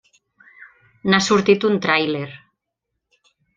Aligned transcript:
N'ha 1.11 1.19
sortit 1.27 1.67
un 1.71 1.77
tràiler. 1.85 2.25